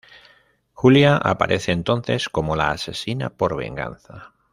[0.73, 4.33] Julia aparece entonces como la asesina por venganza.